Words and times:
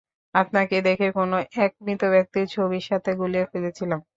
আপনাকে 0.35 0.75
দেখে 0.81 1.07
কোন 1.11 1.31
এক 1.57 1.71
মৃত 1.85 2.01
ব্যাক্তির 2.13 2.47
ছবির 2.53 2.83
সাথে 2.89 3.11
গুলিয়ে 3.19 3.49
ফেলেছিলাম। 3.51 4.01